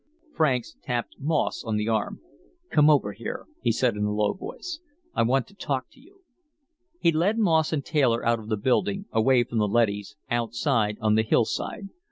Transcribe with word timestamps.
Franks 0.33 0.75
tapped 0.81 1.13
Moss 1.19 1.63
on 1.63 1.77
the 1.77 1.87
arm. 1.87 2.21
"Come 2.71 2.89
over 2.89 3.13
here," 3.13 3.45
he 3.61 3.71
said 3.71 3.95
in 3.95 4.03
a 4.03 4.11
low 4.11 4.33
voice. 4.33 4.79
"I 5.13 5.21
want 5.21 5.45
to 5.49 5.53
talk 5.53 5.91
to 5.91 5.99
you." 5.99 6.21
He 6.99 7.11
led 7.11 7.37
Moss 7.37 7.71
and 7.71 7.85
Taylor 7.85 8.25
out 8.25 8.39
of 8.39 8.49
the 8.49 8.57
building, 8.57 9.05
away 9.11 9.43
from 9.43 9.59
the 9.59 9.67
leadys, 9.67 10.15
outside 10.31 10.97
on 11.01 11.13
the 11.13 11.21
hillside. 11.21 11.89